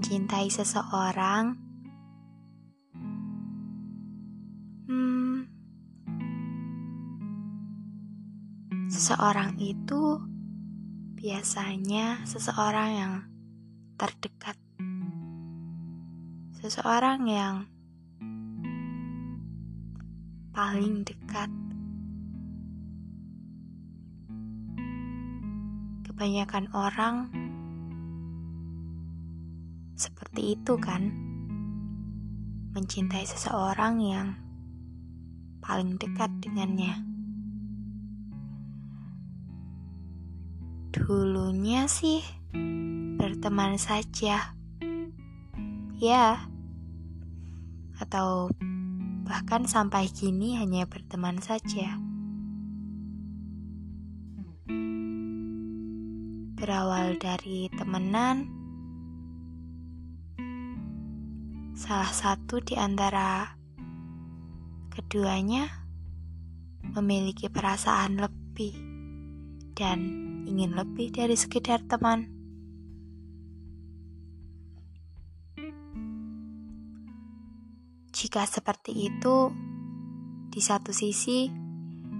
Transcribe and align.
mencintai 0.00 0.48
seseorang, 0.48 1.60
hmm, 4.88 5.44
seseorang 8.88 9.60
itu 9.60 10.24
biasanya 11.20 12.24
seseorang 12.24 12.90
yang 12.96 13.14
terdekat, 14.00 14.56
seseorang 16.64 17.20
yang 17.28 17.68
paling 20.56 21.04
dekat. 21.04 21.52
Kebanyakan 26.08 26.72
orang 26.72 27.49
seperti 30.00 30.56
itu 30.56 30.80
kan 30.80 31.12
mencintai 32.72 33.28
seseorang 33.28 34.00
yang 34.00 34.28
paling 35.60 36.00
dekat 36.00 36.32
dengannya. 36.40 37.04
Dulunya 40.88 41.84
sih 41.84 42.24
berteman 43.20 43.76
saja. 43.76 44.56
Ya. 46.00 46.48
Atau 48.00 48.48
bahkan 49.28 49.68
sampai 49.68 50.08
kini 50.08 50.56
hanya 50.56 50.88
berteman 50.88 51.44
saja. 51.44 52.00
Berawal 56.56 57.20
dari 57.20 57.68
temenan, 57.76 58.59
Salah 61.80 62.12
satu 62.12 62.60
di 62.60 62.76
antara 62.76 63.56
keduanya 64.92 65.64
memiliki 66.92 67.48
perasaan 67.48 68.20
lebih 68.20 68.76
dan 69.72 69.98
ingin 70.44 70.76
lebih 70.76 71.08
dari 71.08 71.32
sekedar 71.40 71.80
teman. 71.88 72.28
Jika 78.12 78.44
seperti 78.44 79.08
itu, 79.08 79.48
di 80.52 80.60
satu 80.60 80.92
sisi 80.92 81.48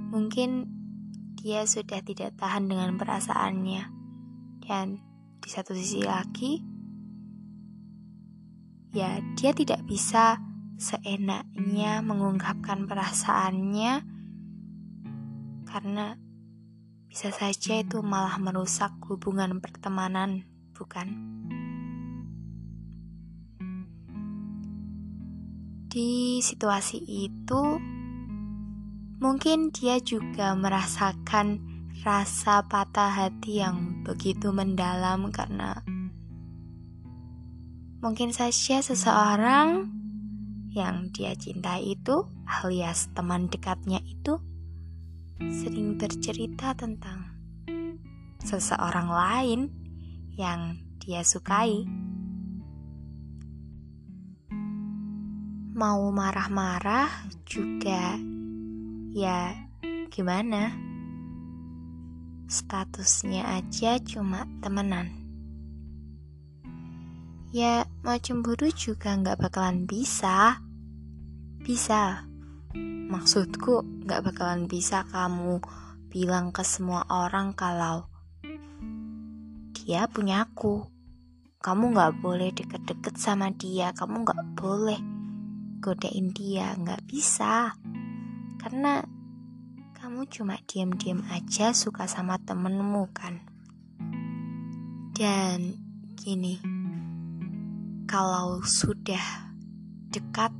mungkin 0.09 0.65
dia 1.37 1.69
sudah 1.69 2.01
tidak 2.01 2.33
tahan 2.41 2.65
dengan 2.65 2.97
perasaannya, 2.97 3.85
dan 4.65 5.05
di 5.37 5.49
satu 5.53 5.77
sisi 5.77 6.01
lagi 6.01 6.70
ya 8.91 9.23
dia 9.39 9.51
tidak 9.55 9.87
bisa 9.87 10.43
seenaknya 10.81 12.01
mengungkapkan 12.01 12.89
perasaannya 12.89 14.03
karena 15.69 16.19
bisa 17.11 17.35
saja 17.35 17.83
itu 17.83 18.07
malah 18.07 18.39
merusak 18.39 18.95
hubungan 19.11 19.59
pertemanan, 19.59 20.47
bukan? 20.79 21.11
Di 25.91 26.39
situasi 26.39 27.03
itu, 27.03 27.63
mungkin 29.19 29.75
dia 29.75 29.99
juga 29.99 30.55
merasakan 30.55 31.59
rasa 32.07 32.63
patah 32.71 33.11
hati 33.11 33.59
yang 33.59 34.07
begitu 34.07 34.55
mendalam 34.55 35.35
karena 35.35 35.83
Mungkin 38.01 38.33
saja 38.33 38.81
seseorang 38.81 39.85
yang 40.73 41.13
dia 41.13 41.37
cintai 41.37 41.93
itu, 42.01 42.25
alias 42.49 43.13
teman 43.13 43.53
dekatnya 43.53 44.01
itu, 44.01 44.41
sering 45.37 46.01
bercerita 46.01 46.73
tentang 46.73 47.29
seseorang 48.41 49.05
lain 49.05 49.61
yang 50.33 50.81
dia 50.97 51.21
sukai. 51.21 51.85
Mau 55.77 56.09
marah-marah 56.09 57.29
juga, 57.45 58.17
ya 59.13 59.53
gimana? 60.09 60.73
Statusnya 62.49 63.61
aja 63.61 64.01
cuma 64.01 64.49
temenan 64.65 65.20
ya 67.51 67.83
mau 68.07 68.15
cemburu 68.15 68.71
juga 68.71 69.11
nggak 69.19 69.43
bakalan 69.43 69.87
bisa. 69.91 70.63
Bisa. 71.59 72.23
Maksudku 73.11 74.07
nggak 74.07 74.23
bakalan 74.31 74.71
bisa 74.71 75.03
kamu 75.11 75.59
bilang 76.07 76.55
ke 76.55 76.63
semua 76.63 77.03
orang 77.11 77.51
kalau 77.59 78.07
dia 79.75 80.07
punya 80.07 80.47
aku. 80.47 80.87
Kamu 81.61 81.93
nggak 81.93 82.23
boleh 82.23 82.55
deket-deket 82.55 83.19
sama 83.19 83.51
dia. 83.51 83.91
Kamu 83.99 84.23
nggak 84.23 84.43
boleh 84.55 85.01
godain 85.83 86.31
dia. 86.31 86.73
Nggak 86.79 87.03
bisa. 87.11 87.75
Karena 88.63 89.03
kamu 89.99 90.25
cuma 90.31 90.55
diam-diam 90.71 91.27
aja 91.35 91.75
suka 91.75 92.07
sama 92.07 92.39
temenmu 92.39 93.11
kan. 93.11 93.43
Dan 95.13 95.77
gini 96.17 96.81
kalau 98.11 98.59
sudah 98.67 99.55
dekat, 100.11 100.51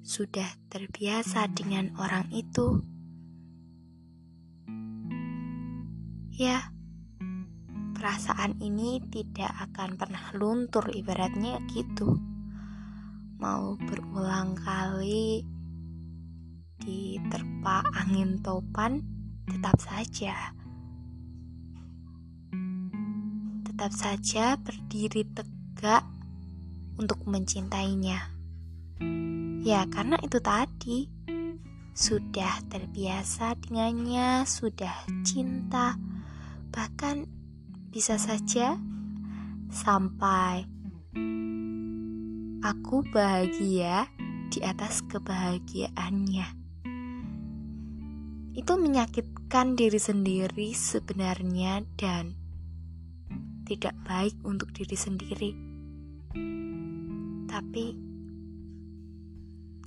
sudah 0.00 0.48
terbiasa 0.72 1.44
dengan 1.52 1.92
orang 2.00 2.24
itu, 2.32 2.80
ya, 6.32 6.72
perasaan 7.92 8.56
ini 8.64 8.96
tidak 9.12 9.52
akan 9.68 10.00
pernah 10.00 10.24
luntur, 10.32 10.88
ibaratnya 10.88 11.60
gitu. 11.68 12.16
Mau 13.36 13.76
berulang 13.84 14.56
kali 14.56 15.44
diterpa 16.80 17.92
angin 17.92 18.40
topan, 18.40 19.04
tetap 19.44 19.76
saja 19.84 20.56
tetap 23.74 23.90
saja 23.90 24.54
berdiri 24.54 25.26
tegak 25.34 26.13
untuk 26.98 27.26
mencintainya. 27.26 28.30
Ya, 29.64 29.88
karena 29.88 30.20
itu 30.20 30.38
tadi 30.44 31.08
sudah 31.94 32.60
terbiasa 32.68 33.54
dengannya, 33.64 34.42
sudah 34.44 34.92
cinta, 35.22 35.94
bahkan 36.74 37.24
bisa 37.94 38.18
saja 38.18 38.74
sampai 39.70 40.66
aku 42.60 43.06
bahagia 43.14 44.10
di 44.50 44.60
atas 44.62 45.06
kebahagiaannya. 45.06 46.46
Itu 48.54 48.78
menyakitkan 48.78 49.74
diri 49.74 49.98
sendiri 49.98 50.70
sebenarnya 50.74 51.82
dan 51.98 52.38
tidak 53.66 53.94
baik 54.06 54.38
untuk 54.46 54.70
diri 54.70 54.94
sendiri. 54.94 55.73
Tapi 57.48 57.86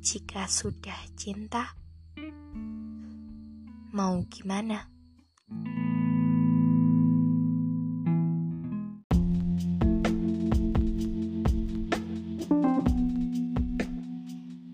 jika 0.01 0.49
sudah 0.49 0.97
cinta, 1.13 1.75
mau 3.93 4.23
gimana? 4.25 4.87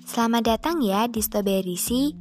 Selamat 0.08 0.46
datang 0.46 0.80
ya 0.86 1.10
di 1.10 1.26
Strawberry 1.26 1.74
Sea 1.74 2.14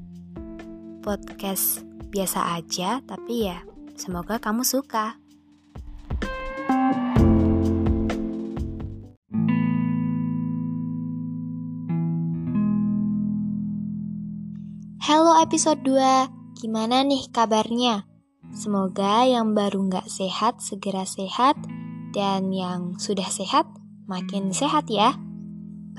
Podcast 1.05 1.85
biasa 2.09 2.57
aja, 2.57 3.05
tapi 3.05 3.49
ya 3.53 3.61
semoga 4.01 4.41
kamu 4.41 4.65
suka. 4.65 5.22
Episode 15.43 15.83
2, 15.83 16.63
gimana 16.63 17.03
nih 17.03 17.27
kabarnya? 17.35 18.07
Semoga 18.55 19.27
yang 19.27 19.59
baru 19.59 19.91
nggak 19.91 20.07
sehat 20.07 20.63
segera 20.63 21.03
sehat 21.03 21.59
dan 22.15 22.55
yang 22.55 22.95
sudah 22.95 23.27
sehat 23.27 23.67
makin 24.07 24.55
sehat 24.55 24.87
ya. 24.87 25.19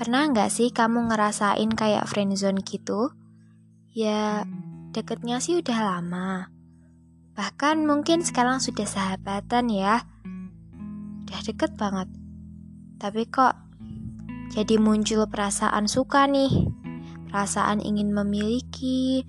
Pernah 0.00 0.32
nggak 0.32 0.48
sih 0.48 0.72
kamu 0.72 1.12
ngerasain 1.12 1.68
kayak 1.76 2.08
friendzone 2.08 2.64
gitu? 2.64 3.12
Ya, 3.92 4.48
deketnya 4.96 5.44
sih 5.44 5.60
udah 5.60 5.78
lama. 5.92 6.48
Bahkan 7.36 7.84
mungkin 7.84 8.24
sekarang 8.24 8.64
sudah 8.64 8.88
sahabatan 8.88 9.68
ya. 9.68 10.08
Udah 11.28 11.40
deket 11.44 11.76
banget. 11.76 12.08
Tapi 12.96 13.28
kok 13.28 13.60
jadi 14.56 14.80
muncul 14.80 15.28
perasaan 15.28 15.84
suka 15.84 16.24
nih, 16.32 16.73
perasaan 17.34 17.82
ingin 17.82 18.14
memiliki, 18.14 19.26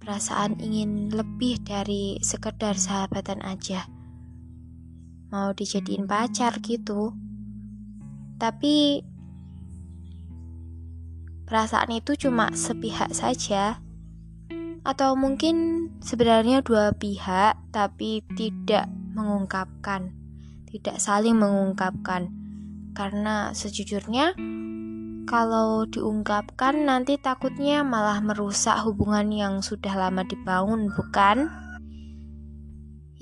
perasaan 0.00 0.56
ingin 0.56 1.12
lebih 1.12 1.60
dari 1.60 2.16
sekedar 2.24 2.80
sahabatan 2.80 3.44
aja. 3.44 3.84
Mau 5.28 5.52
dijadiin 5.52 6.08
pacar 6.08 6.64
gitu. 6.64 7.12
Tapi 8.40 9.04
perasaan 11.44 11.92
itu 11.92 12.16
cuma 12.16 12.56
sepihak 12.56 13.12
saja. 13.12 13.84
Atau 14.80 15.12
mungkin 15.12 15.92
sebenarnya 16.00 16.64
dua 16.64 16.96
pihak 16.96 17.68
tapi 17.68 18.24
tidak 18.32 18.88
mengungkapkan, 19.12 20.08
tidak 20.72 20.96
saling 20.96 21.36
mengungkapkan. 21.36 22.32
Karena 22.96 23.52
sejujurnya 23.52 24.40
kalau 25.22 25.86
diungkapkan 25.86 26.86
nanti 26.86 27.16
takutnya 27.16 27.86
malah 27.86 28.18
merusak 28.18 28.74
hubungan 28.82 29.30
yang 29.30 29.54
sudah 29.62 29.94
lama 29.94 30.26
dibangun, 30.26 30.90
bukan? 30.90 31.46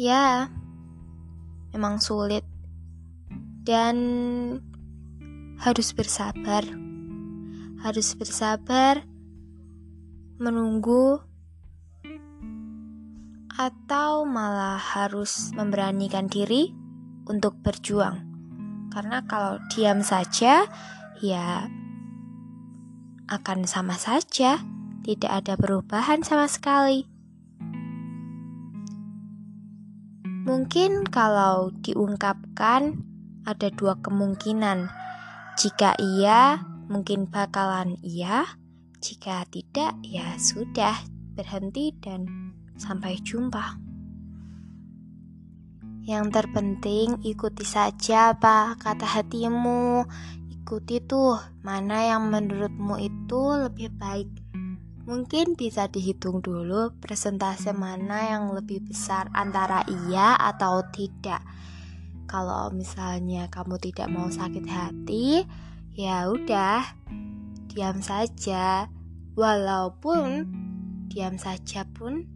Ya, 0.00 0.48
memang 1.76 2.00
sulit 2.00 2.42
dan 3.68 3.96
harus 5.60 5.92
bersabar. 5.92 6.64
Harus 7.80 8.12
bersabar 8.16 9.04
menunggu 10.40 11.20
atau 13.60 14.24
malah 14.24 14.80
harus 14.80 15.52
memberanikan 15.52 16.28
diri 16.32 16.72
untuk 17.28 17.60
berjuang. 17.60 18.24
Karena 18.88 19.20
kalau 19.28 19.60
diam 19.68 20.00
saja, 20.00 20.64
ya 21.20 21.68
akan 23.30 23.64
sama 23.64 23.94
saja, 23.94 24.58
tidak 25.06 25.30
ada 25.30 25.54
perubahan 25.54 26.26
sama 26.26 26.50
sekali. 26.50 27.06
Mungkin 30.44 31.06
kalau 31.06 31.70
diungkapkan 31.78 32.98
ada 33.46 33.68
dua 33.70 33.94
kemungkinan. 34.02 34.90
Jika 35.54 35.94
iya, 36.02 36.66
mungkin 36.90 37.30
bakalan 37.30 37.94
iya. 38.02 38.58
Jika 39.00 39.46
tidak, 39.48 39.96
ya 40.04 40.36
sudah, 40.36 40.92
berhenti 41.32 41.94
dan 42.02 42.26
sampai 42.76 43.16
jumpa. 43.22 43.80
Yang 46.04 46.24
terpenting 46.34 47.22
ikuti 47.22 47.62
saja 47.64 48.34
apa 48.34 48.74
kata 48.76 49.06
hatimu, 49.06 50.04
ikuti 50.60 51.00
tuh 51.00 51.40
mana 51.64 52.04
yang 52.04 52.28
menurutmu 52.28 53.00
itu 53.00 53.42
lebih 53.56 53.88
baik. 53.96 54.28
Mungkin 55.08 55.56
bisa 55.56 55.88
dihitung 55.88 56.44
dulu 56.44 56.92
presentase 57.00 57.72
mana 57.72 58.36
yang 58.36 58.52
lebih 58.52 58.84
besar 58.84 59.32
antara 59.32 59.82
iya 59.88 60.36
atau 60.36 60.84
tidak. 60.92 61.40
Kalau 62.28 62.70
misalnya 62.70 63.48
kamu 63.50 63.80
tidak 63.82 64.06
mau 64.12 64.30
sakit 64.30 64.62
hati, 64.68 65.42
ya 65.96 66.30
udah, 66.30 66.84
diam 67.72 67.98
saja. 68.04 68.86
Walaupun 69.34 70.46
diam 71.10 71.40
saja 71.40 71.88
pun 71.90 72.28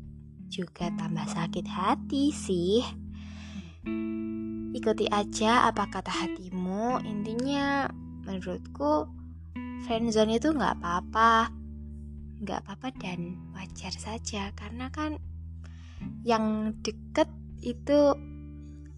juga 0.51 0.91
tambah 0.99 1.29
sakit 1.31 1.67
hati 1.69 2.35
sih. 2.35 2.83
Ikuti 4.75 5.07
aja 5.07 5.71
apa 5.71 5.87
kata 5.87 6.11
hatimu, 6.11 6.99
intinya 7.07 7.87
menurutku 8.35 9.07
friendzone 9.87 10.43
itu 10.43 10.51
nggak 10.51 10.83
apa-apa. 10.83 11.55
Nggak 12.43 12.59
apa-apa 12.67 12.89
dan 12.99 13.39
wajar 13.55 13.95
saja 13.95 14.51
karena 14.59 14.91
kan 14.91 15.23
yang 16.27 16.75
deket 16.83 17.31
itu 17.63 18.19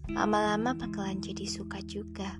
lama-lama 0.09 0.73
bakalan 0.73 1.21
jadi 1.21 1.45
suka 1.45 1.83
juga. 1.85 2.39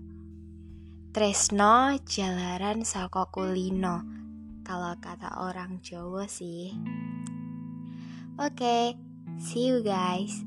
Tresno 1.13 1.97
jalaran 2.05 2.81
saka 2.81 3.29
kulino 3.29 4.05
kalau 4.63 4.97
kata 4.99 5.43
orang 5.43 5.79
Jawa 5.83 6.27
sih. 6.27 6.75
Oke, 8.37 8.53
okay, 8.53 8.83
see 9.41 9.71
you 9.71 9.81
guys. 9.81 10.46